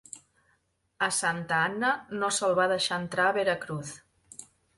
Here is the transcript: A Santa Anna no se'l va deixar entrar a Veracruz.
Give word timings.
A 1.07 1.09
Santa 1.17 1.59
Anna 1.65 1.91
no 2.23 2.31
se'l 2.39 2.57
va 2.61 2.67
deixar 2.73 2.99
entrar 3.03 3.29
a 3.33 3.37
Veracruz. 3.39 3.95